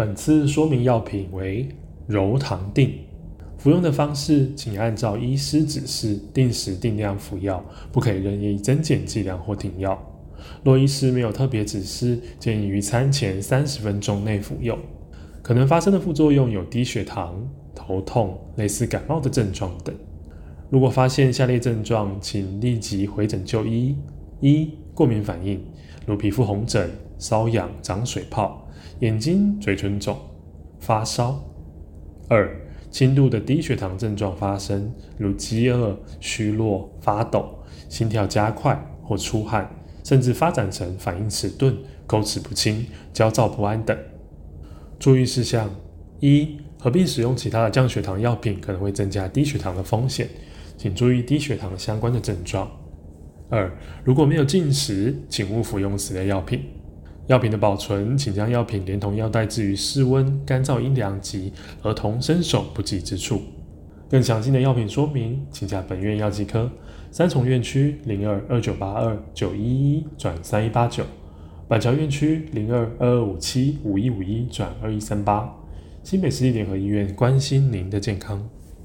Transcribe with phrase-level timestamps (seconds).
[0.00, 1.68] 本次说明药品为
[2.06, 2.94] 柔糖定，
[3.58, 10.02] 服用的方式请按照医师指示定时定量服药，不可以任意增减剂量或停药。
[10.64, 14.78] 若医师没有特别指示，建议于餐前三十分钟内服用。
[15.42, 19.94] 可能发生的副作用有低血糖、头痛、类似感冒的症状等。
[20.70, 23.94] 如果发现下列症状，请立即回诊就医：
[24.40, 25.62] 一、过敏反应，
[26.06, 26.88] 如皮肤红疹、
[27.20, 28.66] 瘙痒、长水泡、
[29.00, 30.18] 眼睛、嘴唇肿、
[30.80, 31.34] 发烧；
[32.28, 32.58] 二、
[32.90, 37.58] 轻度的低血糖症状发生，如饥饿、虚弱、发抖、
[37.90, 39.70] 心跳加快或出汗，
[40.02, 43.96] 甚至发展成反应迟钝、口齿不清、焦躁不安等。
[44.98, 45.70] 注意事项：
[46.20, 50.26] 一、合并使用其他的降血糖药品可能会增加低血糖的风险，
[50.78, 52.70] 请注意低血糖相关的症状。
[53.50, 53.70] 二、
[54.04, 56.62] 如果没有禁食，请勿服用此类药品。
[57.30, 63.40] 药品的保存，请将药品连同药袋置于室温、干燥、阴凉及儿童伸手不及之处。
[64.10, 66.68] 更详细的药品说明，请加本院药剂科
[67.12, 71.04] 三重院区零二二九八二九一一转三一八九。
[71.68, 75.56] 板桥院区零二二二五七五一五一转二一三八，
[76.02, 78.44] 新北市立联合医院关心您的健康。